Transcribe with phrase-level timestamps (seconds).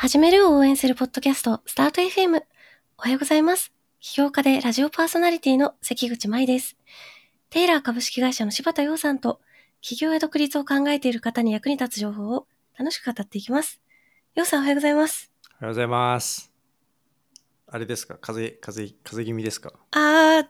[0.00, 2.40] 始めるを応援するポッドキャスト、スタート FM。
[2.96, 3.70] おはようございます。
[4.00, 6.78] 起業家でラジオパーソナリティの関口舞です。
[7.50, 9.42] テイラー株式会社の柴田洋さんと、
[9.82, 12.46] 起業や独立を考えている方に役に立つ情報を
[12.78, 13.82] 楽しく語っていきます。
[14.36, 15.30] 洋さんおはようございます。
[15.60, 16.50] おはようございます。
[17.66, 18.16] あれですか？
[18.18, 19.74] 風邪、風邪、風邪気味ですか？
[19.90, 20.46] あー、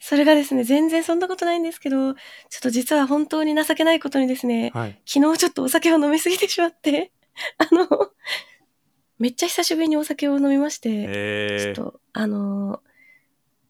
[0.00, 2.20] それがですね、全然そんなことないんですけど、ちょ
[2.56, 4.98] っと実は本当に情けないことにですね、はい。
[5.04, 7.12] 昨日ちょっとお酒を飲みすぎてしまって、
[7.58, 7.86] あの、
[9.18, 12.94] めっちゃ久しぶりにお酒を飲みまして、えー、ちょっと、あのー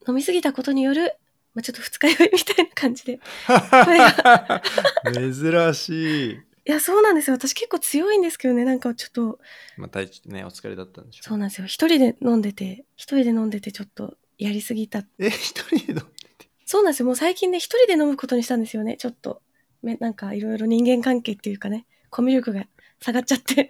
[0.07, 1.17] 飲みすぎたことによる、
[1.55, 3.21] まあ、ちょっと二日酔いみたいな感じで。
[5.13, 6.33] 珍しい。
[6.33, 7.37] いや、そうなんですよ。
[7.37, 9.39] 私結構強いんですけどね、なんかちょっと、
[9.77, 11.67] まあ、体調ね、お疲れだったんでしょそうなんですよ。
[11.67, 15.05] 一人で飲んでて、一人で飲んでてちょっとやりすぎた。
[15.19, 16.01] え、一人で飲んで
[16.39, 16.49] て？
[16.67, 17.07] そうなんですよ。
[17.07, 18.97] もう最近ね、一人で飲むことにしたんですよね。
[18.99, 19.43] ちょっと、
[19.83, 22.67] めなんかいろいろ人間関係っていうかね、コミュ力が
[23.01, 23.69] 下がっちゃって。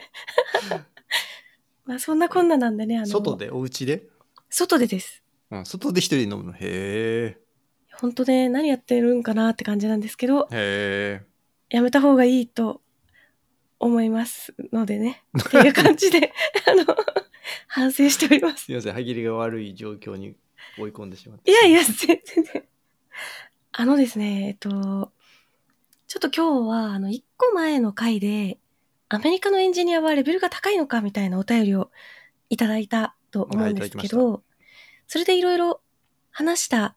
[1.84, 4.08] まあそんなこんななんでね、あの、外で、お家で？
[4.48, 5.22] 外でです。
[5.50, 6.54] うん、外で一人で飲むの？
[6.58, 7.36] へ
[7.92, 11.20] 本当ね、何やってるんかなって感じなんですけど、え。
[11.70, 12.80] へやめた方がいいと
[13.78, 15.22] 思いますのでね。
[15.38, 16.32] っていう感じで、
[16.66, 16.84] あの、
[17.68, 18.56] 反省しておりまー。
[18.56, 18.64] す。
[18.64, 20.36] すいません、歯切りが悪い状況に
[20.78, 21.50] 追い込んでしまって。
[21.50, 22.64] いやいや、全然。
[23.72, 25.12] あのですね、えっと、
[26.06, 28.58] ちょっと今日は、あの、一個前の回で、
[29.08, 31.91] アメリカのエンジニアはレベルが高いのかみたいなお便りを
[32.50, 34.41] いただいたと思うんですけはい
[35.06, 35.83] それでいろいろ
[36.30, 36.96] 話した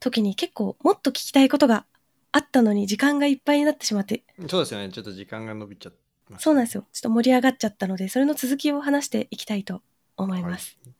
[0.00, 1.86] 時に結構もっと聞きたいことが
[2.30, 5.98] あったのに時間がいっぱいになってしまって、そうですよね、ちょっと時間が伸びちゃって
[6.30, 6.86] ます、そうなんですよ。
[6.92, 9.82] ちょっと盛り上がっちゃったので、それの続きを話していきたいと
[10.16, 10.78] 思います。
[10.84, 10.94] はい。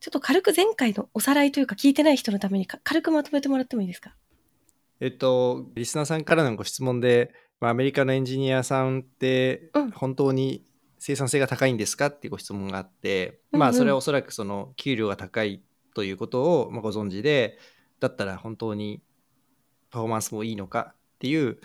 [0.00, 4.14] ちょっと軽く前回のおさらいというか聞いてない人のためにか軽くまとめてもらってもいいですか？
[5.00, 10.64] えっと、リスナーさんからのご質問で、まあ、アメリカのエンジニアさんってうん本当に
[10.98, 15.62] 生産性が高いんですかっていうご質問があって、うんうんまあそれはおそらくその給料が高い
[15.94, 17.58] ということをまあご存知で
[18.00, 19.02] だったら本当に
[19.90, 21.58] パフォーマンスもいいのかっていう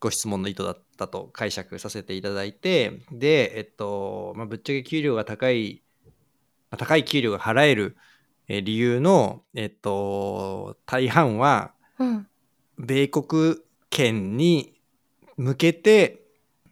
[0.00, 5.82] ご質問の意図だったと解釈させていただいてでえっと、まあ、ぶっちゃけ給料が高い
[6.70, 7.96] まあ高い給料が払える
[8.48, 12.26] えー理由のえっと大半はうん。
[12.78, 13.56] 米国
[13.90, 14.77] 圏に
[15.38, 16.20] 向けて、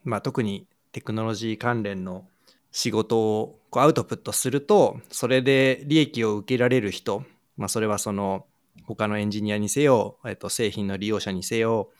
[0.04, 2.26] まあ、特にテクノロジー関連の
[2.72, 7.24] 仕事をこうアウトプットするとそれで利益を受けられる人、
[7.56, 8.44] まあ、それはその
[8.84, 11.90] 他のエンジニアにせよ、えっと、製品の利用者にせよ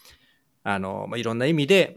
[0.65, 1.97] あの、まあ、いろんな意味で、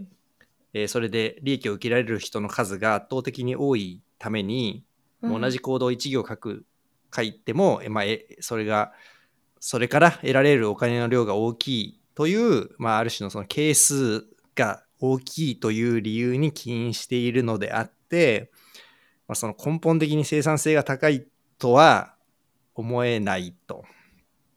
[0.73, 4.83] えーそれで利益を受けられる人の数が圧倒的に多いために、
[5.23, 5.41] うん。
[5.41, 6.65] 同じコードを1行書く
[7.13, 8.93] 書いても、えまあ、えそれが
[9.59, 14.25] それから得られるお金の量が大きいという、まあ、ある種のその係数
[14.55, 18.51] が大きいという理由に起因しているのであって、
[19.27, 21.25] まあ、その根本的に生産性が高い
[21.57, 22.15] とは
[22.75, 23.83] 思えないと。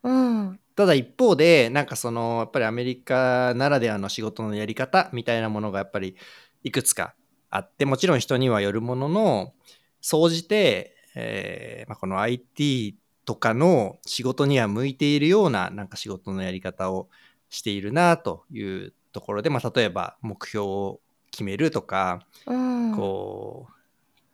[0.02, 0.60] うん。
[0.74, 6.16] ただ一方でなんかそのやっぱりアメリカならではの仕事のやり方みたいなものがやっぱり
[6.64, 7.14] いくつか
[7.50, 9.52] あってもちろん人にはよるものの
[10.00, 17.08] 総じて、えーまあ、この IT とかの仕事には向いているようななんか仕事のやり方を
[17.50, 21.00] しているなというところで、まあ、例えば目標を
[21.30, 22.72] 決めるとか、うん。
[22.94, 23.72] こう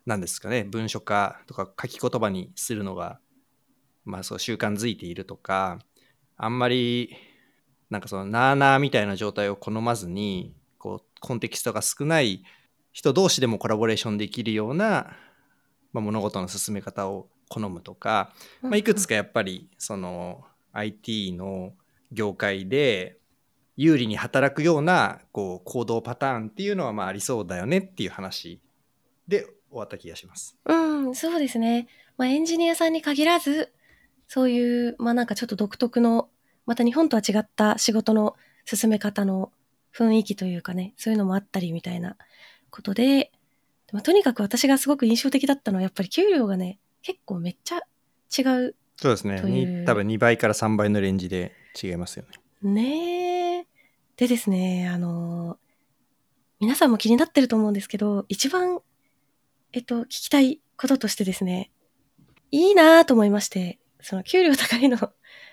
[0.09, 3.21] なんですかね文書化とか書き言葉にするのが、
[4.07, 5.79] まあ、そう習慣づいているとか
[6.39, 7.15] あんまり
[7.91, 12.43] なんかそのなあなあみたいな状態を好まずにこうコンテキストが少ない
[12.93, 15.15] 人同士でもコラボレーションできるような、
[15.93, 21.73] まあ、物事の進め方を好むとか、まあ、いくつかやっぱりその IT の
[22.13, 23.18] 業界で
[23.79, 28.61] 有利に働くようなこう行動パターンっていうのはまあありそうだよねっていう話
[29.29, 30.59] で終わった気がします。
[30.65, 30.75] う
[31.11, 31.87] ん、そうですね。
[32.17, 33.73] まあ、エンジニアさんに限らず、
[34.27, 36.29] そういう、まあなんかちょっと独特の、
[36.67, 38.35] また日本とは違った仕事の
[38.65, 39.53] 進め方の
[39.95, 42.17] 雰囲気というかね、そういうのもあったりみたいな
[42.71, 43.31] ことで、
[43.93, 47.77] まあ、とにかく私がすごく印象的だったのは、やっぱり給料がね、結構めっちゃ
[48.37, 48.75] 違う。
[48.97, 49.85] そうですね。
[49.87, 52.73] 多分2倍から3倍のレンジで違いますよね。
[52.73, 53.68] ねえ。
[54.19, 55.59] でですね、あの
[56.59, 58.81] 皆さんも気になってると思うんですけど、一番、
[59.73, 61.71] えっと、聞きたいこととしてですね、
[62.51, 64.99] いいなぁと思いまして、その給料高いの、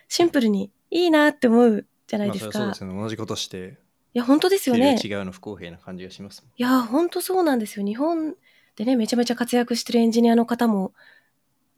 [0.07, 2.57] シンプルにいいなって思うじゃないですか。
[2.57, 3.01] まあそうですよね。
[3.01, 3.77] 同じことして
[4.15, 4.97] いや、本当ですよね。
[5.03, 6.43] 違うの不公平な感じがします。
[6.57, 7.85] いや、本当そうなんですよ。
[7.85, 8.33] 日本
[8.75, 10.93] でね、めちゃめちゃ活躍してるエンジニアの方も、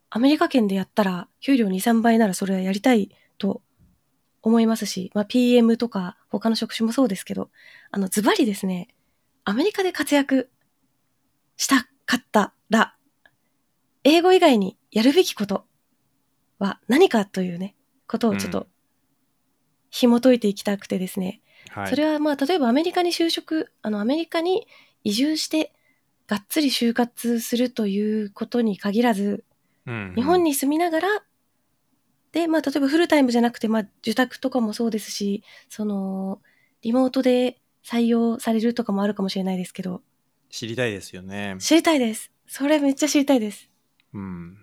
[0.09, 3.61] アメリカ圏でやったら、給料2、3倍ならそれはやりたいと
[4.41, 7.49] 思いますし、まあ、PM とか他の職種もそうですけど、
[7.91, 8.89] あの、ズバリですね、
[9.43, 10.49] アメリカで活躍
[11.57, 12.95] したかったら、
[14.03, 15.65] 英語以外にやるべきこと
[16.59, 17.75] は何かというね、
[18.07, 18.67] ことをちょっうと
[19.89, 21.41] 紐解いていきたくてですね。
[21.69, 21.87] はい。
[21.87, 24.67] それはまあ、例えばアメリカに就職、あの、アメリカに
[25.03, 25.73] 移住して、
[26.27, 29.43] がっつり就活するということに限らず、
[29.85, 31.07] うん日本に住みながら、
[32.37, 36.39] で、まあ、例えばフルタイムじゃなくて、まあ、受託とかもそうですし、その、
[36.83, 40.03] リモートで採用されるとかもあるかもしれないですけど、
[40.51, 41.55] 知りたいですよね。
[41.59, 42.31] 知りたいです。
[42.45, 43.71] それめっちゃ知りたいです。
[44.13, 44.57] うん。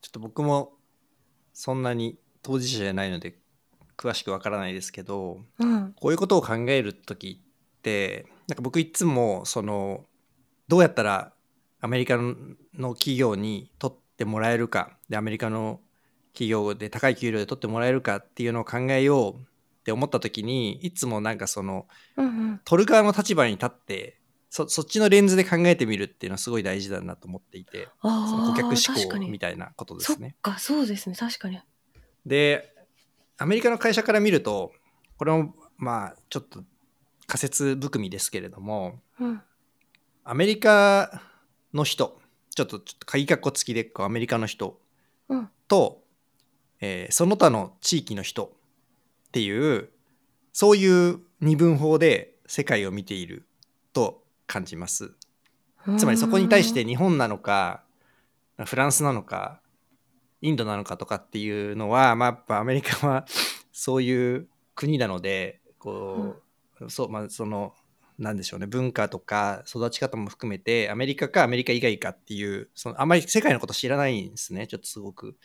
[0.00, 0.74] ちょっと僕も
[1.52, 3.36] そんなに当事者じゃないので
[3.96, 5.92] 詳しくわからないですけど、うん。
[5.94, 10.04] こういうことを考える時ってなんか僕いつもその
[10.68, 11.32] どうやったら
[11.80, 15.80] アメリカの企業に取ってもらえるかでアメリカの
[16.32, 21.86] 企業で高い給料で取ってもらえるかっていうのを考えようって思った時にいつもなんかその
[22.16, 22.60] うんうん。
[22.64, 24.18] 取る側の立場に立って
[24.50, 29.38] そそっちのレンズで考えてみるっていうのはすごい大事だなと思っていてそのああ、顧客確かに志向み。
[29.38, 30.36] たいなことでそっすね。
[30.42, 31.16] か、そうですね。
[31.16, 31.60] 確かに。
[32.26, 32.74] で
[33.38, 34.72] アメリカの会社から見ると
[35.16, 36.62] これもまあちょっと
[37.26, 39.42] 仮説含みですけれどもうん。
[40.24, 41.22] アメリカ
[41.72, 42.20] の人
[42.54, 44.80] ちょっとちょっと鍵括弧付きでこうアメリカの人
[45.28, 45.48] うん。
[45.68, 46.02] と、
[46.80, 48.44] えーその他の地域の人
[49.28, 49.90] っていう
[50.52, 53.46] そういう二分法で世界を見ている
[53.92, 55.12] と感じます。
[55.96, 57.82] つまりそこに対して日本なのか
[58.66, 59.60] フランスなのか
[60.40, 63.26] インドなのかとかっていうのは、まあ、やっぱアメリカは
[63.72, 66.36] そういう国なのでこ
[66.80, 67.74] う、そうまあその
[68.18, 75.36] なんでしょうね文化とか育ち方も含めてアメリカかアメリカ以外かっていうそのあんまり世界のこと知らないんですねちょっとすごく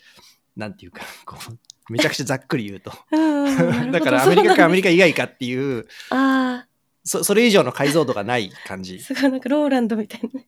[0.56, 2.92] なんていうか こうめちゃくちゃざっくり言うと
[3.92, 4.90] だからアメリカかアメリカ。
[4.90, 6.66] カ以外かっていうあ
[7.04, 10.48] そそれ以上の解像度がない感あ、じすごいなんかローランドみたいなね。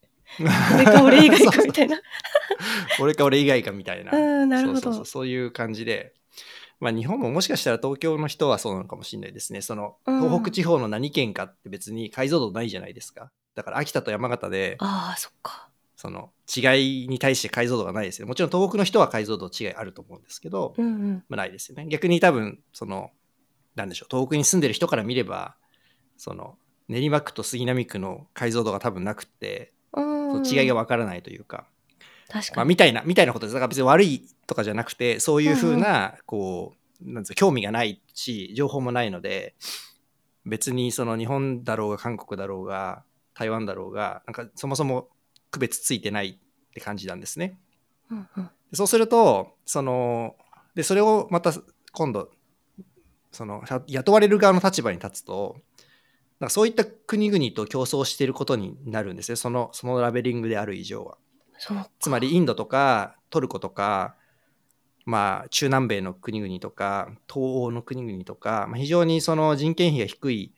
[0.73, 1.99] 俺か俺以外かみたいな。
[2.99, 4.11] 俺か俺以外かみたいな。
[4.17, 4.79] うん、なるほど。
[4.81, 6.13] そうそうそうそういう感じで、
[6.79, 9.61] まあ、日本ももしかしたら東京の人はそうなのかもしれないですね。
[9.61, 13.31] そのうん東北地方の何県かって別に解像度ないじゃないですか。
[13.53, 15.69] だから秋田と山形でああ、そっか。
[16.05, 18.27] その違いに対して解像度がないですよ。
[18.27, 21.23] もちろん東北の人は解像度違いあると思うんですけど、うんうん。
[21.27, 21.87] まあ、ないですよね。
[21.87, 23.09] 逆に多分その
[23.73, 25.55] なんでしょう東北に住んでる人から見れば
[26.17, 26.57] その
[26.87, 30.43] 練馬区と杉並区の解像度が多分なくって、うん。
[30.43, 31.65] その違いがわからないというか。
[32.29, 32.69] まあ、確かに。
[32.69, 33.53] みたいな、みたいなことです。
[33.53, 39.55] だから別に悪いとかじゃなくて、そういうふうな、こう、なんつうか興味がないし、情報もないので、
[40.45, 43.03] 別にその日本だろうが韓国だろうが、
[43.33, 45.09] 台湾だろうが、なんかそもそも
[45.55, 47.57] 区別ついてないって感じなんですね。
[48.11, 48.43] うんうん。
[48.43, 50.35] でそうすると、その、
[50.75, 51.53] で、それをまた
[51.93, 52.29] 今度、
[53.31, 55.55] その、や雇われる側の立場に立つと、
[56.41, 59.37] なんかそういった国々と競争していることになるんですね。
[59.37, 61.17] その、そのラベリングである以上は。
[61.99, 64.17] つまりインドとかトルコとか、
[65.05, 70.54] まあ、中南米の国々とか東欧の国々とか、まあ、非常にその人件費が低い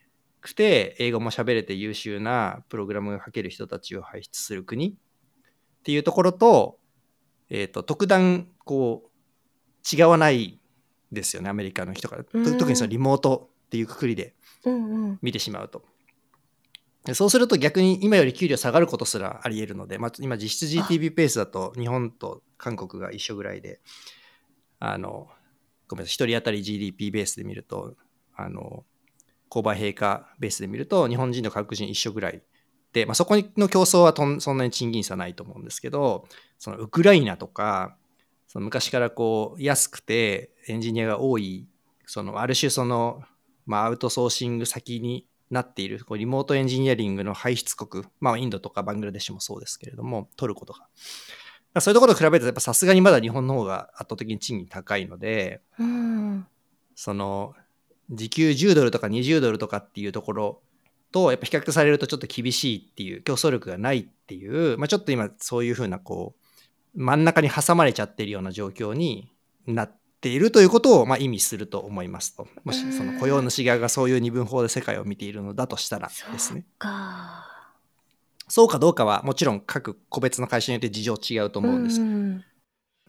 [0.48, 4.94] くて英語も喋れて優秀なプログラムが書ける人たちを輩出する国っ
[5.84, 6.78] ていうところと,、
[7.50, 10.60] えー、と特段こう違わない
[11.12, 14.34] ですよねアメリカの人からとうん特にそのリモートっていうくくりで
[14.64, 15.18] うんうん。
[15.22, 15.82] 見てしまうと。
[17.04, 23.80] でそうすると逆に今より給料下がることすらあり得るので、まあ、今実質 GTB ペースだと日本と韓国が一緒ぐらいで、
[24.78, 25.28] あの、
[25.86, 27.94] ごめんなさい、一人当たり GDP ベースで見ると、
[28.36, 28.84] あの、
[29.50, 32.42] 購買平価ベースで見ると日本人と韓国人一緒ぐらい
[32.92, 36.26] で、まあ、そこの競争はとんそんなに賃金差ないと思うんですけど、
[36.58, 37.96] そのウクライナとか、
[38.46, 41.68] その昔からこう安くてエンジニアが多い、
[42.06, 43.22] そのある種その、
[43.66, 50.88] まあ、アウトソーシング先になっているこうリモートエンジニアリングの排出国、まあ、インドとかバングラデシュもそうですけれども、トルコとか。
[51.74, 56.46] まあそういうところと比べると、やっぱさすがにまだ日本の方が圧倒的に賃金高いので、うん。
[56.94, 57.54] その、
[58.10, 60.62] 時給10ドルとか20ドルとかっていうところ
[61.12, 66.48] と、やっぱ比較されるとちょっと厳しいっていう、競争力がないっていう、まあ、ちょっと今そういうふうな、こう、
[66.94, 69.30] 真ん中に挟まれちゃってるような状況に
[69.66, 72.48] なっているということを、まあ、意味すると思いますと。
[72.64, 76.64] もしその雇用主側がそういう二分法で世界を見ているのだとしたらですね。
[76.78, 77.46] か。
[78.48, 82.00] そうかどうかはもちろん各個別の会社によって事情違うと思うんです。
[82.00, 82.44] ん。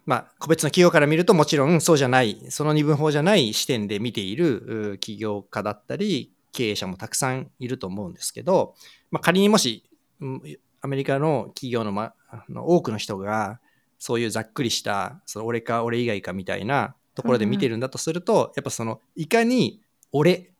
[0.05, 8.75] まあ、個別の企業から見るともちろんそうじゃない、その二分法じゃない視点で見ているう起業家だったり、経営者もたくさんいると思うんですけど、
[9.11, 9.83] まあ、仮にもし、
[10.19, 10.41] うん
[10.81, 13.59] アメリカの企業の,、ま、あの多くの人が、
[13.97, 19.81] そういうざっくりした、その俺か俺以外かみたいなところで見てるんだとすると、やっぱその、いかに
[20.13, 20.51] 俺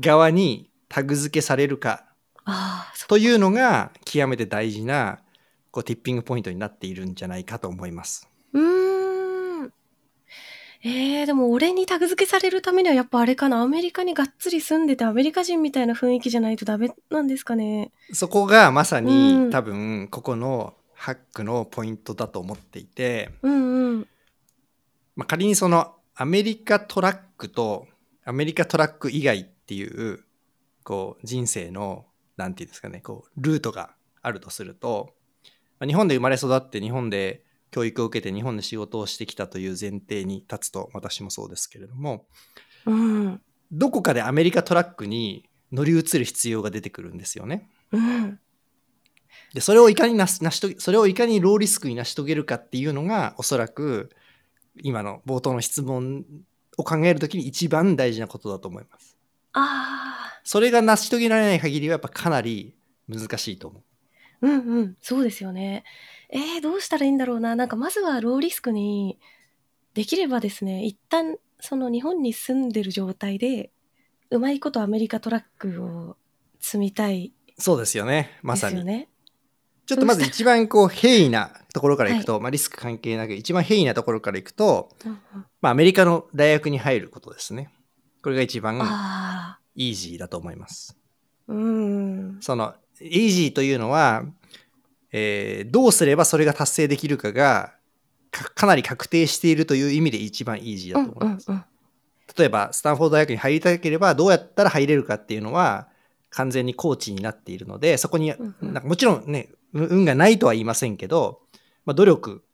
[0.00, 2.06] 側にタグ付けされるか
[3.08, 5.20] というのが極めて大事な
[5.70, 8.29] こうティッピングポイントになっているんじゃないかと思います。
[8.52, 9.72] うーん。
[10.82, 13.60] えー、でも俺にタグ付けされるためにはやっぱあれかな。
[13.60, 17.92] アメリカにがっつり住んでてアメリカ人みたいな雰囲気じゃないとダメなんですかね。
[18.12, 24.06] そこがまさに、うん多分ここのハックのポイントだと思っていて、うんうん。
[25.16, 27.86] まあ、仮にそのアメリカトラックと
[28.24, 30.24] アメリカトラック以外っていう
[30.82, 35.14] こう人生のなんていうんですかねこうルートがあるとすると、
[35.78, 42.26] まあ日本で生まれ育って日本で教育を受けて日本で仕事をしてきたという前提に立つと私もそうですけれども
[42.86, 43.40] うん。
[43.72, 47.68] どこかでアメリカトラックに乗り移る必要が出てくるんですよね。
[47.92, 48.40] うん。
[49.54, 54.10] でそれをいかになし成し遂げそれをいかにローリスクに成し遂げるかっていうのがおそらく
[54.82, 56.24] 今の冒頭の質問
[56.76, 59.16] を考えるときに一番大事なことだと思います。
[59.52, 62.74] あそれが成し遂げられない限りはやっぱかなり
[63.08, 63.82] 難しいと思
[64.42, 64.46] う。
[64.46, 64.50] ー。
[64.50, 64.96] うんうん。
[65.00, 65.84] そうですよね。
[66.32, 67.56] えー、どうしたらいいんだろうな。
[67.56, 69.18] なんかまずはローリスクに、
[69.94, 73.70] できればですね、一旦その日本に住んでる状態で、
[74.30, 76.16] うまいことアメリカトラックを
[76.60, 78.38] 積みたいそうですよね。
[78.42, 79.06] まさに。
[79.86, 85.18] ちょっとまず一番こう平易なところからいくと、まあリスク関係なく一番平易なところからいくと、うんうん
[85.60, 87.70] まあアメリカの大学に入ることですね。
[88.22, 90.96] これが一番あイージーだと思います。
[91.48, 91.52] あ。
[91.52, 92.38] うん。
[92.40, 94.24] その、イージーというのは、
[95.12, 97.74] えーどうすればそれが達成できるかが
[98.30, 101.48] かかなり確定しているという意味で一番イージーうんだと思います。
[101.48, 101.64] うんうん。
[102.36, 105.88] 例えば、スタンフォード大学に入りたければ、どうやったら入れるかっていうのは、
[106.30, 111.40] 完全にコーチになっているので、そこに、うんうんなんかもちろんね、う運がないとは言いませんけど、
[111.84, 112.44] まあ、努力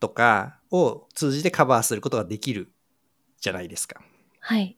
[0.00, 2.72] とかを通じてカバーすることができる
[3.40, 4.02] じゃないですか。
[4.40, 4.76] はい。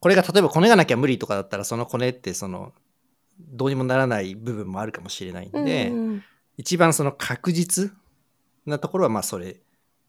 [0.00, 2.72] これが例えばコネがなきゃ無理とかだったら、そのコネってその、
[3.38, 6.24] どうにもならない部分もあるかもしれないんで、うんうん
[6.56, 7.92] 一番その確実
[8.64, 9.60] なところはまあそれ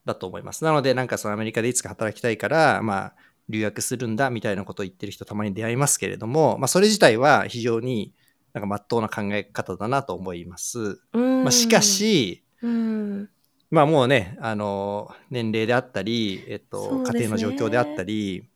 [0.05, 0.63] だと思います。
[0.63, 3.13] なのでなんかそのアメリカでいつか働きたいからまあ
[3.49, 8.13] 留学するんだみたいなことを言ってる人たまに出会いますけれども、まあそれ自体は非常に
[8.53, 10.99] なんか真っ当な考え方だなと思います。
[11.13, 13.29] うんまあしか、し、うん。
[13.69, 18.47] まあもうね、あの、年齢であったり、えっと、ね家庭の状況であったり、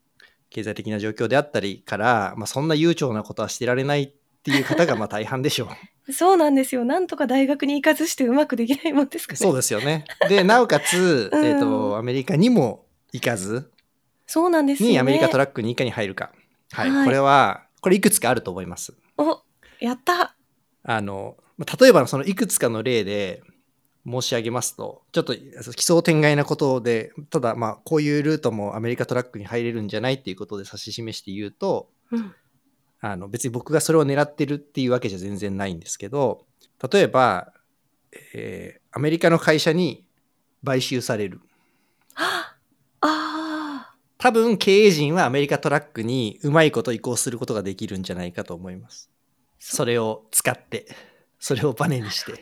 [0.49, 5.69] 経済的な状況であったりから、まあそんな悠長なことはしてられないっていう方がまあ大半でしょ
[6.07, 6.13] う。
[6.13, 6.83] そうなんですよ。
[6.83, 9.37] なんとか大学に行かずしてうまくできないもんですかね。
[9.37, 10.05] そうですよね。
[10.29, 13.71] で、なおかつ、 うんえっ、と、アメリカにも行かず
[14.25, 14.93] そうなんですよね。
[14.93, 16.31] にアメリカトラックにいかに入るか。
[16.71, 16.89] はい。
[16.89, 18.93] はいこれは、これいくつかあると思います。
[19.17, 19.41] お、
[19.79, 20.35] やった。
[20.83, 23.43] あの、まあ例えばそのいくつかの例で
[24.07, 32.33] 申し上げますと、ちょっと奇想天外なことで、ただまあこういうルートもアメリカトラックに入れるんじゃないっていうことで指し示して言うと、うん。
[33.01, 36.45] あの別に僕がそれを狙ってるっていうわけじゃ全然ないんですけど、
[36.91, 37.53] 例えば、
[38.33, 40.05] えーアメリカの会社に
[40.65, 41.39] 買収される。
[42.15, 42.57] あ
[43.01, 49.09] あ多分経営陣はアメリカトラックにうまいこと移行することができるんじゃないかと思います。
[49.59, 50.87] それを使って、
[51.39, 52.33] それをバネにして。
[52.33, 52.37] ー。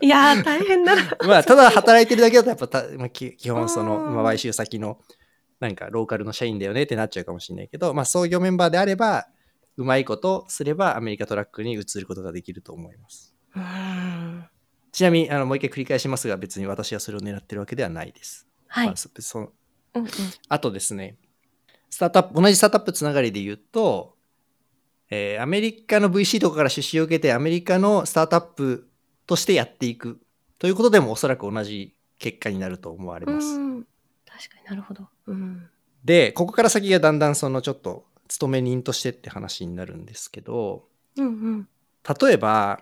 [0.00, 1.16] いやー、大変だな。
[1.24, 4.98] まあ、ただ働いてるだけだとやっぱた、まあ、き基本その、まあ、買収先の
[5.62, 9.28] なんかローカルの社員だよねってなっちゃうかもしれないけど、まあ、創業メンバーであれば、
[9.76, 13.32] うまいことすればアメリカトラックに移ることができると思います。
[13.54, 14.44] うん。
[14.90, 18.48] ちなみに、あの、もう一回繰り返しますが、別に私はそれを狙ってるわけではないです。
[18.66, 18.86] はい。
[18.86, 19.52] まあそその
[19.94, 20.10] うんうん。
[20.48, 21.16] あとですね、
[21.90, 24.16] スタートアップ、同じスタートアップつながりで言うと、
[25.10, 28.88] えーアメリカの VC とかから出資を受けて、アメリカのスタートアップ
[29.28, 30.20] としてやっていく
[30.58, 33.46] ということでもおそらく同じ結果になると思われます。
[33.46, 33.86] うん。
[34.36, 35.08] 確かになるほど。
[35.26, 35.68] うん。
[36.04, 40.84] で、ここから先がだんだんそのちょっと勤め人としてって話になるんですけど、
[41.16, 41.68] うんうん。
[42.20, 42.80] 例えば、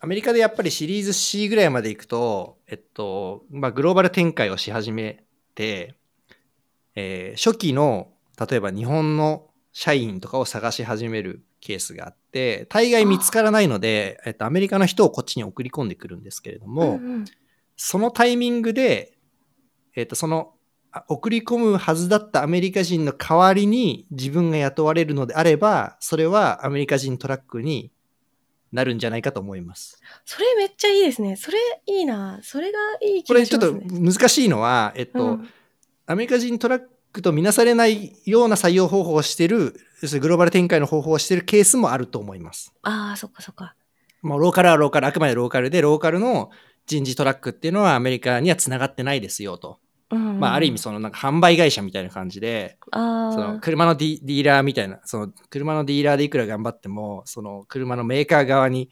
[0.00, 5.94] アメリカでやっぱりシリーズ C ぐらいまで行くと、えっと、まあ、グローバル展開をし始めて、
[6.94, 17.24] えー初期の、例えば日本の社員とかを探し始めるケースがあって、大概見つからないので、えっと、アメリカの人をこっちに送り込んでくるんですけれども、うんうん
[17.84, 19.14] そのタイミングで、
[19.96, 20.61] えっ、と、その、あ
[21.08, 27.90] 送り込むはずだったアメリカ人の代わりに自分が雇われるのであれば、それはアメリカ人トラックに
[28.72, 30.00] なるんじゃないかと思います。
[30.24, 31.36] それめっちゃいいですね。
[31.36, 32.40] それいいな。
[32.42, 34.12] それがいい気これちょっがしますね。
[34.12, 35.48] と難しいのは、えっと、うん
[36.06, 36.82] アメリカ人トラッ
[37.12, 39.74] クとみなされないような採用方法をしている、
[40.20, 42.74] グローバル展開の方法をしているケースもあると思います。
[42.82, 43.76] ああ、そっかそっか。
[44.20, 46.50] もうローカルはローカル、あくまでローカルで、ローカルの
[46.86, 49.78] 人事トラックっていうのはアメリカには繋がってないですよと。
[50.12, 53.58] うんうんまあ、ある意味そのなんか販売会社みたいな感じで、あそのあ。
[53.60, 58.90] 車のディディーラーみたいな、その車のディーラーでいくら頑張っても、その車のメーカー側に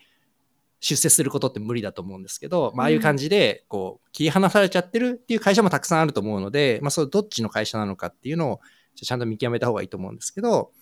[0.80, 8.60] 出世することって無理だと思うんですけど、まあああいう感じでこう切り離されちゃってるっていう会社もたくさんあると思うので、まあそれどっちの会社なのかっていうのを
[8.94, 10.72] ちゃんと見極めた方がいいと思うんですけど、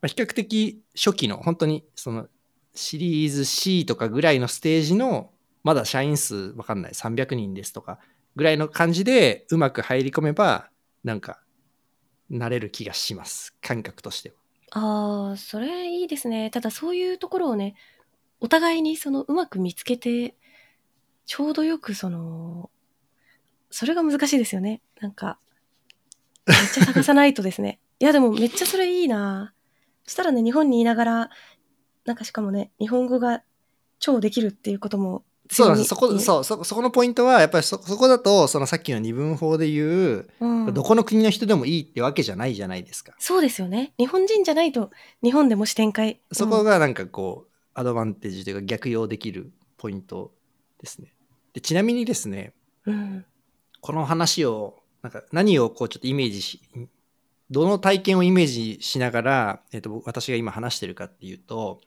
[0.00, 2.28] まあ、比較的初期の本当にその
[2.74, 5.32] シリーズ C とかぐらいのステージの
[5.64, 7.98] まだ社員数わかんない300人ですとか
[8.38, 10.70] ぐらいの感じでうまく入り込めば
[11.02, 11.40] なんか
[12.30, 14.36] なれる気がします感覚としては。
[14.70, 16.48] ああ、それいいですね。
[16.50, 17.74] ただそういうところをね、
[18.38, 20.36] お互いにそのうまく見つけて、
[21.26, 22.70] ちょうどよくその、
[23.70, 24.82] それが難しいですよね。
[25.00, 25.40] なんか、
[26.46, 27.80] めっちゃ探さないとですね。
[27.98, 29.52] いやでもめっちゃそれいいな
[30.04, 31.30] そしたらね、日本にいながら、
[32.04, 33.42] なんかしかもね、日本語が
[33.98, 43.14] 超できるっていうこともそうそこそうそそこのポイントはやっぱりそそこだとそのさっきの二分法で言う、うん、どこの国の人でもいいってわけじゃないじゃないですか。
[43.18, 43.94] そうですよね。
[43.98, 44.90] 日本人じゃないと
[45.22, 46.20] 日本でも視展開。
[46.32, 50.32] そこがなんかこう、アドバンテージというか逆用できるポイント
[50.80, 51.14] ですね。
[51.54, 52.52] でちなみにですね、
[52.84, 53.24] うん、
[53.80, 56.60] この話をなんか何をこうちょっとイメージし
[57.50, 61.80] どの体験をイメージしながら、えっと私が今話してるかっていうと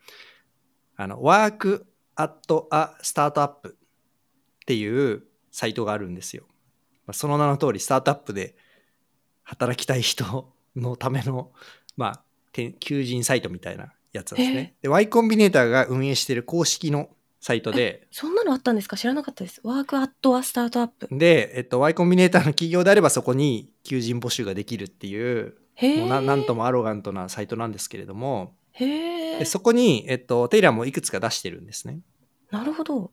[0.96, 1.86] あの Work
[2.16, 6.44] at a Startup っていうサイトがあるんですよ。
[7.14, 8.56] その名の通りスタートアップで
[9.44, 11.52] 働きたい人のための、
[11.98, 12.24] まあ、
[12.80, 14.76] 求人サイトみたいなやつなんですね。
[14.82, 18.08] で、Y コンビネーターが運営している公式のサイトで。
[18.12, 18.96] そんなのあったんですか？
[18.98, 19.60] 知らなかったです。
[19.64, 21.08] ワークアットアスタートアップ。
[21.12, 25.58] で、えっと、Y コンビネーターの企業であればそこに求人募集ができるっていう、
[25.98, 32.00] もうななんとも arrogant なサイトなんですけれども、へそこに、えっと、 Tailor もいくつか出してるんですね。
[32.52, 33.12] なるほど。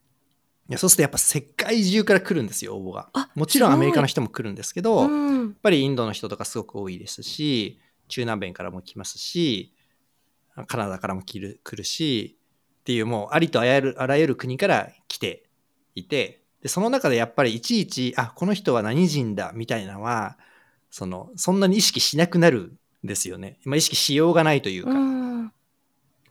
[0.69, 3.09] いやそうするとやっぱ世界中から来るんですよ応募が。
[3.35, 9.73] もちろんアメリカの人も来るんですけど、うん、やっぱりインドの人とかすごく多いですし中南米からも来ますし
[10.67, 12.39] カナダからも来る来るし
[12.81, 15.45] っていうもうありとあらゆるあらゆる国から来て
[15.95, 20.37] いてでその中でやっぱりいちいちあこの人は何人だみたいなのは
[20.91, 23.59] そのそんなに意識しなくなるんですよね。
[23.65, 24.91] まあ、意識しようがないというか。
[24.91, 25.18] うん、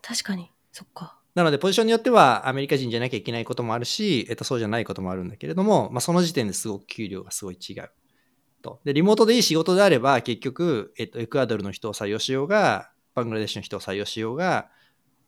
[0.08, 1.18] 確かにそっか。
[1.36, 7.92] なので、ポジションによってはアメリカ人じゃなきゃいけないこともあるし、えっと、そうじゃないこともあるんだけれども、まあ、その時点ですごく給料がすごい違う。
[8.62, 8.80] と。
[8.84, 14.70] で、リモートでいい仕事であれば、結局、えっと、エクアドルの人を採用しようが、バングラデシュの人を採用しようが、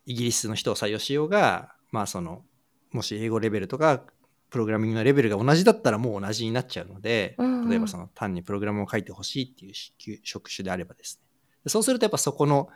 [0.06, 2.44] イギリスの人を採用しようが、まあ、その、
[2.92, 4.04] もし英語レベルとか、
[4.50, 11.22] プログラミングのレベルが同じだったらもう同じになっちゃうので、うんうん、例えばその単にプログラムを書いてほしいっていう職種であればです
[11.63, 11.70] ね。
[11.70, 12.70] そうするとやっぱそこの、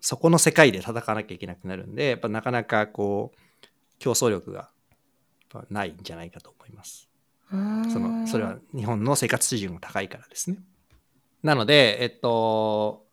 [0.00, 3.66] そこの世界で戦わなきゃいけなくなるんで、やっぱなかなかこう、
[3.98, 4.70] 競争力が
[5.70, 7.08] ないんじゃないかと思います。
[7.50, 7.56] そ
[8.00, 10.58] のそれは日本の生活水準が高いからですね。
[11.42, 13.06] なので、えっと、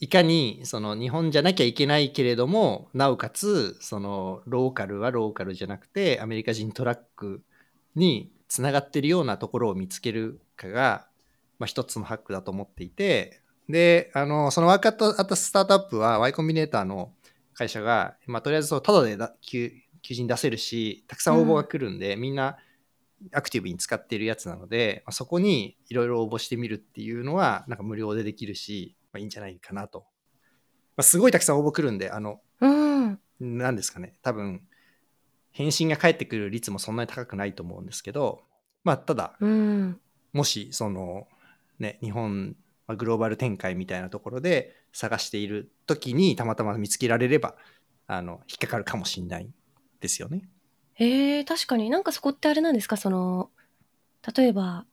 [0.00, 7.42] いかにその日本じゃなきゃいけないけれども、なおかつそのローカルはローカルじゃなくてアメリカ人トラック
[7.94, 11.08] につながってるようなところを見つけるかが、
[11.58, 17.12] まあ、一つのハックだと思っていて、で、あの、そのワークアットスタートアップは Y コンビネーターの
[17.54, 22.56] 会社が、まあ、とりあえずそう、ただでだ求求人出せるし、たくさん応募が来るんで、うん、みんな
[23.32, 30.06] アクティブに使っているやつなので、まあ、そこにいろいろ応募してみるっていうのは、なんか無料でできるし、まあ、いいんじゃないかなと。
[30.96, 34.62] まあ、すごいたくさん応募来るんで、あの、うん、なんですかね、多分、
[35.50, 38.42] 返信が返ってくる率もそんなに高くないと思うんですけど、
[38.84, 40.00] まあ、ただ、うん、
[40.32, 41.26] もし、その、
[41.78, 42.56] ね、日本、
[42.88, 47.54] まあ、グローバル展開みたいなところで探している時にたまたま見つけられれば、
[48.08, 49.48] あの、引っかかるかもしれない
[50.00, 50.48] ですよね。
[50.94, 52.96] へえ、確かになんかそこってあれなんですか？
[52.96, 53.50] その、
[54.36, 54.84] 例えば、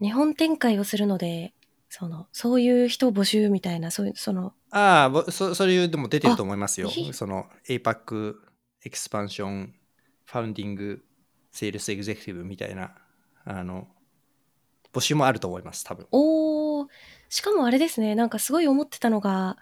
[0.00, 1.52] 日本展開をするので、
[1.88, 4.54] その、そういう人募集みたいな、そういう、その。
[4.70, 6.90] ああ、そそういうでも出てると思いますよ。
[7.12, 8.34] その、APAC
[8.84, 9.74] エクスパンション、
[10.24, 11.04] ファウンディング、
[11.52, 12.94] セールスエグゼクティブみたいな、
[13.44, 13.88] あの、
[14.92, 16.06] 募集もあると思います、多分。
[16.10, 16.55] おー、
[17.28, 19.56] しかもあれですね、なんかすごい思ってたのが、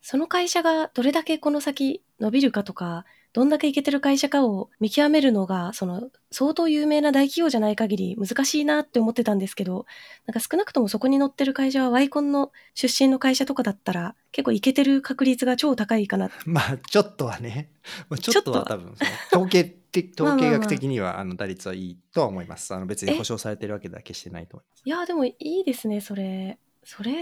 [0.00, 9.86] その会社がどれだけこの先伸びるかとか、どんだけいけてる会社かを見極めるのが、その、相当有名な大企業じゃない限り難しいなって思ってたんですけど、
[10.26, 16.30] なんか少なくともそこに載ってる会社はワイコンの出身の会社とかだったら、結構いけてる確率が超高いかな。
[16.44, 17.70] まあ、ちょっとはね、
[18.10, 18.94] まあ、ちょっとは多分、
[19.32, 22.74] 統計的、 統計学的には、あの、打率はいいとは思います。
[22.74, 24.82] あの、別に保証されてるわけでは決してないと思います。
[24.84, 26.58] いや、でもいいですね、それ。
[26.84, 27.12] それ、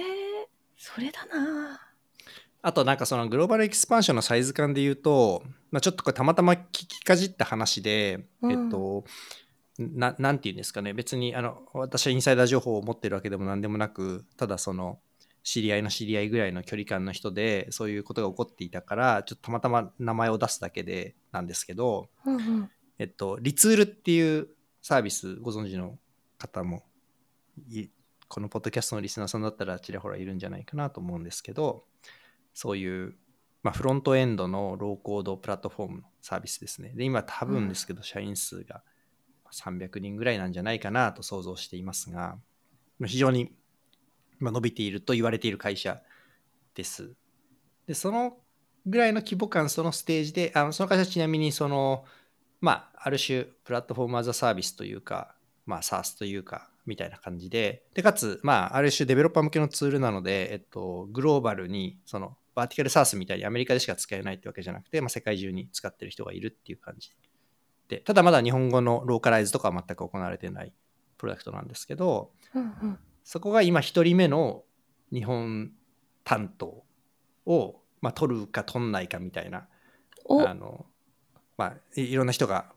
[0.76, 1.80] それだな。
[2.62, 8.52] あとなんかそのグローバルエキスパンションのサイズ感で言うと、まあ、ちょっとこれたまたま聞きかじった話で、うん。
[8.52, 9.04] えっと、
[9.78, 10.92] ななんて言うんですかね。
[10.92, 14.98] 別にあの私はインサイダー情報を持ってるわけでも何でもなくただその
[15.42, 22.70] 知り合いの知り合いぐらいの距離感の人でそういうことが起こっていたからちょっとたまたま名前を出すだけでなんですけど、うんうん。
[22.98, 24.48] えっと、リツールっていう
[24.82, 25.98] サービスご存知の
[26.36, 26.82] 方も
[27.70, 27.88] い
[28.30, 31.84] このポッドキャストのリスナーさんだったらちらほらいるんじゃないかなと思うんですけど、
[32.54, 33.16] そういう、
[33.64, 36.92] まあ、フロントエンドのローコードプラットフォームのサービスですね。
[36.94, 38.82] で、今多分ですけど、社員数が
[39.52, 42.38] 300人ぐらいなんじゃないかなと想像していますが、
[43.04, 43.52] 非常に
[44.40, 46.00] 伸びていると言われている会社
[46.76, 47.12] です。
[47.88, 48.38] で、その
[48.86, 52.04] ぐらいの規模感、そのステージで、あのその会社ちなみにその、
[52.60, 55.34] まあ、ある種、プラットフォームアザサービスというか、
[55.66, 67.10] まあ、SaaS というか、みたいな感じで、で、かつ、まあ、ある種デベロッパー向けのツールなので、えっと、グローバルに、その、バーティカル SaaS みたいにアメリカでしか使えないってわけじゃなくて、まあ、世界中に使ってる人がいるっていう感じ
[67.88, 70.72] で、ただまだ日本語のローカライズとかは全く行われてない
[71.18, 72.98] プロダクトなんですけど、うんうん。
[73.24, 74.64] そこが今1人目の
[75.12, 75.72] 日本
[76.24, 76.84] 担当
[77.46, 79.66] を、まあ、取るか取んないかみたいな
[80.24, 80.46] お。
[80.46, 80.86] あの、
[81.58, 82.72] まあ、いいろんな人が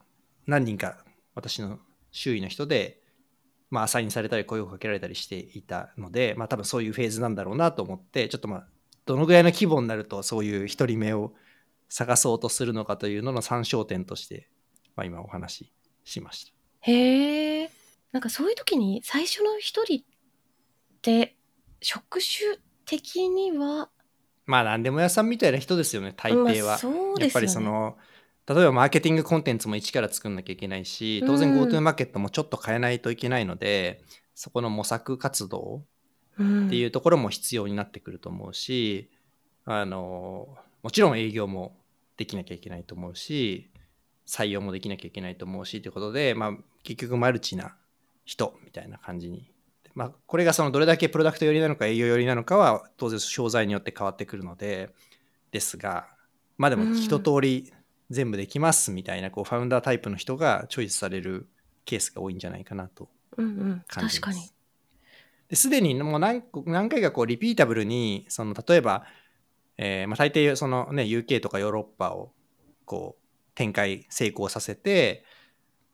[0.48, 0.98] 何人か
[1.36, 1.80] 私の
[2.12, 3.03] 周囲の人で、
[3.74, 8.68] まあ、アサインされたり声をかけられたりしていたので、まあ、多分そういうフェーズなんだろうなと思ってちょっとまあ
[9.08, 11.34] どのぐらいの規模になるとそういう一人目を
[11.90, 14.48] 探そうとするのかというのの参照点として、
[14.96, 15.72] まあ、今お話し
[16.04, 16.54] しました。
[16.82, 17.72] へえ。
[18.12, 20.06] なんかそういう時に最初の一人っ
[21.02, 21.36] て
[21.82, 23.90] 職種的には？
[24.46, 26.68] まあ何でも屋さんみたいな人ですよね大抵は。
[26.68, 27.98] まあそうですよねやっぱりその
[28.48, 34.04] 例えばマーケティングコンテンツも一から作んなきゃいけないし当然うん GoTo マーケットもちょっと変えないといけないので、
[34.36, 35.84] そこの模索活動
[36.40, 36.68] うん。
[36.68, 39.10] っていうところも必要になってくると思うし、
[39.66, 40.48] あの
[40.82, 41.78] もちろん営業も
[42.18, 43.70] できなきゃいけないと思うし
[44.28, 46.52] 採用もできなきゃいけないと思うしということで、まあ、
[46.84, 47.76] 結局マルチな
[48.26, 49.52] 人みたいな感じに、
[49.96, 54.90] まあ、これがそのどれだけプロダクト寄りなのか営業寄りなのかは当然商材によって変わってくるので
[55.52, 56.08] ですが
[56.58, 56.96] まあでもうん。
[56.96, 57.74] 一通り
[58.10, 61.48] 全部できますみたいなこうファウンダータイプの人がチョイスされる
[61.86, 64.54] ケースが多いんじゃないかなと感じます。
[65.50, 69.06] ですでにもう何個何回かこうリピータブルにその例えば、
[69.78, 72.32] えーまあ、大抵その、ね、UK とかヨーロッパを
[72.86, 73.24] こう
[73.56, 75.26] 展開成功させて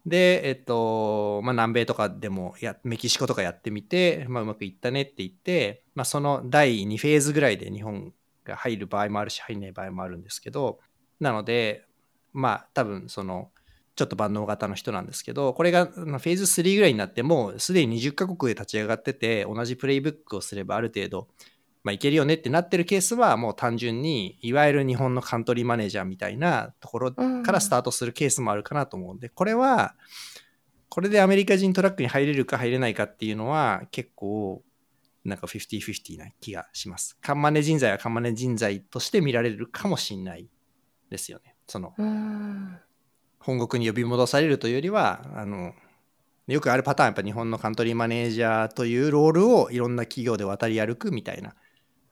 [0.05, 8.13] で、えっとまあ、南米とかでもやメキシコとかやってみて、まあ、うまくいったねって言って、まあ、その第2フェーズぐらいで日本
[8.45, 10.79] が入る場合もあるし入んない場合もあるんですけど
[11.19, 11.85] なので
[12.33, 13.49] まあ多分その
[13.99, 21.27] ちょっと万能型の人なんですけど、これがフェーズ3ぐらいになっても、すでに20カ国で立ち上がってて、同じプレイブックをすればある程度、
[21.83, 29.95] まあ、いけるよねってなってるケースは、もう単純に、いわゆる日本のカントリーマネージャーみたいなところからスタートするケースもあるかなと思うんで、これは、
[30.87, 34.63] これでアメリカ人トラックに入れるか入れないかっていうのは、結構、
[35.25, 37.17] なんか50-50な気がします。
[37.21, 40.47] カンマネ人材はカンマネ人材として見られるかもしれない
[41.09, 41.55] ですよね。
[41.69, 42.77] その、うん
[43.39, 45.73] 本国に呼び戻されるというよりはあの
[46.47, 51.55] よくあるパターンやっぱ日本のカントリーマネージャーというロールをいろんな企業で渡り歩くみたいな、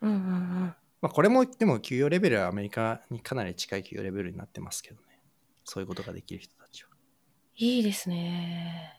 [0.01, 5.07] うんうんうんまあ、これもでも給与レベルはアメリカにかなり近い給与レベルになってますけどね
[5.67, 6.89] そういうことができる人たちは。
[7.57, 8.93] いいですね。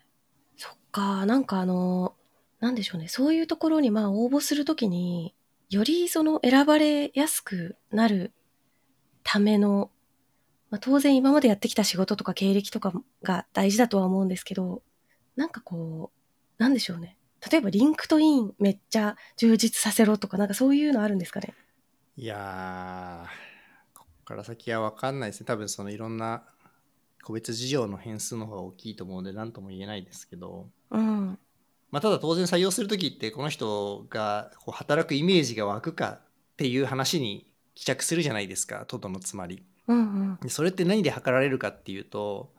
[0.57, 2.15] そっか、なんかあの、
[2.61, 3.09] なんでしょうね。
[3.09, 5.35] そういうところにまあ応募するときに、
[5.71, 8.33] よりその選ばれやすくなる
[9.23, 9.91] ための、
[10.71, 14.83] まあ、当然今までやってきた仕事とか経歴とかが大事だとは思うんですけど、
[15.37, 17.17] なんかこう、なんでしょうね。
[17.51, 21.55] 例えば LinkedIn めっちゃ充実させろとか、なんかそういうのあるんですかね？
[22.17, 26.43] いやーここから先は分かんないですね多分そのいろんな
[27.23, 31.39] 個別事情の変数の方が大きいと思うので何とも言えないですけど、うん。
[31.93, 36.21] まあ、ただ当然採用する時ってこの人がこう働くイメージが湧くかっ
[36.57, 39.63] ていう話に帰着するじゃないですかトドのつまり。
[39.89, 40.01] うんう
[40.35, 40.39] ん。
[40.41, 42.53] でそれって何で測られるかっていうと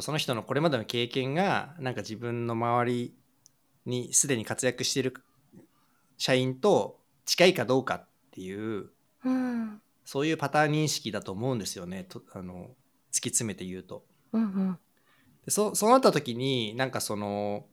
[0.00, 3.14] その人のこれまでの経験がなんか自分の周り
[3.86, 5.14] にすでに活躍している
[6.18, 8.90] 社員と近いかどうかっていう
[9.24, 9.80] うん。
[10.04, 12.70] そういうパターン認識だと思うんですよねとあの
[13.12, 14.04] 突き詰めて言うと。
[14.32, 14.78] うんうん。
[15.44, 17.66] でそそうなった時になんかその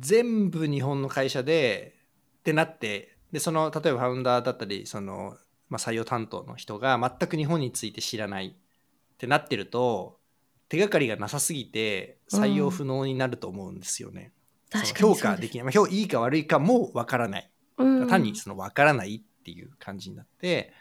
[0.00, 1.96] 全部日本の会社で
[2.38, 5.36] ってなってでその例えばファウンダーだったりその、
[5.68, 10.18] まあ、採用担当の人が全く日本について知らないってなってると
[10.68, 14.32] 手がかりがなさすぎて採用不能になると思うんですよね。
[14.70, 17.50] 確かにその評価できない、まあ、評いいか悪いかもわからない。
[17.78, 18.08] うん。
[18.08, 20.72] 単にその分からないっていう感じになって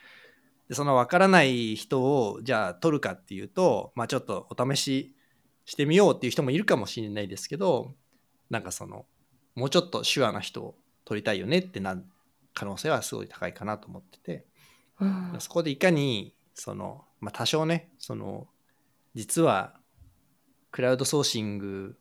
[0.69, 5.15] でその分からない人をじゃあ取るかっていうと、まあ、ちょっとお試し
[5.65, 7.93] してみようっていう人もいるかもしれないですけど
[8.49, 9.05] なんかその
[9.55, 12.03] もうちょっと手話な人を取りたいよねってなる
[12.53, 14.45] 可能性はすごい高いかなと思ってて
[14.99, 18.47] うんそこでいかにその、まあ、多少ねその
[19.15, 19.75] 実は
[20.71, 21.97] クラウドソーシング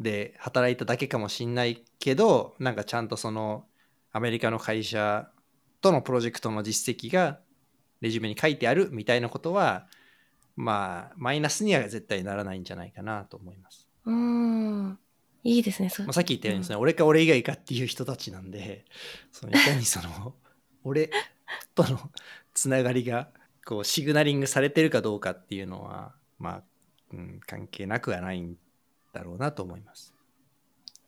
[0.00, 3.66] で働いただけかもしんないけどなんかちゃんとその
[4.12, 5.30] アメリカの会社
[5.80, 7.40] とのプロジェクトの実績が
[8.00, 9.86] レジュメに書いてあるみたいなことは
[10.56, 13.88] まあマイナスには絶対ならないんじゃないかなと思います。
[14.04, 14.98] うーん。
[15.42, 15.88] いいですね。
[15.88, 18.84] そまあ、さっき言ったようにですね、俺か俺以外かっていう人たちなんで
[19.32, 20.34] そのいかにその
[20.84, 21.10] 俺
[21.74, 21.98] との
[22.54, 23.30] つながりが
[23.64, 26.62] こうシグナリングされてるかどうかっていうのはまあ、
[27.12, 28.56] うん、関係なくはないん
[29.12, 30.14] だろうなと思います。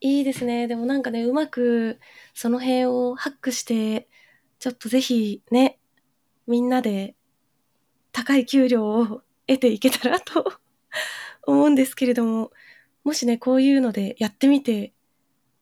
[0.01, 0.67] いいですね。
[0.67, 2.01] でもなんかね、うまく
[2.35, 4.09] その辺をハックして、
[4.59, 5.79] ちょっとぜひね、
[6.49, 7.15] みんなで
[8.11, 10.59] 高い給料を得ていけたらと
[11.47, 12.51] 思うんですけれども、
[13.05, 14.93] もしね、こういうのでやってみて、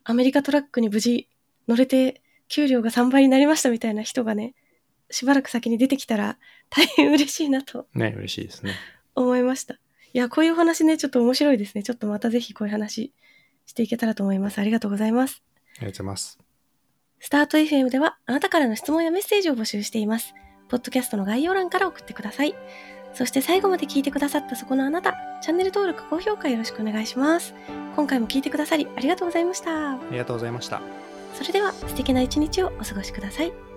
[0.04, 1.28] アメリカトラックに無事
[1.68, 4.54] 乗れて給料が3倍になりましたみたいな人がね、
[5.10, 8.74] しばらく先に出てきたら大変嬉しいなとね嬉しいですね。
[9.14, 9.74] 思いました。
[10.12, 11.82] いや、こういうお話ね、ちょっと面白いですね。
[11.82, 13.12] ちょっとまたぜひこういう話
[13.66, 14.58] していけたらと思います。
[14.58, 15.42] ありがとうございます。
[15.78, 16.38] ありがとうございます。
[17.20, 20.34] スタート FM ではあなたからの質問やメッセージを募集しています。
[20.68, 22.54] ポッドキャストの概要欄から送ってください。
[23.12, 27.54] そして最後まで聞いてくださったそこのあなた、チャンネル登録、高評価よろしくお願いします。
[27.96, 29.92] 今回も聞いてくださりありがとうございました。
[29.92, 30.80] ありがとうございました。
[31.34, 33.69] それでは素敵な一日をお過ごしください。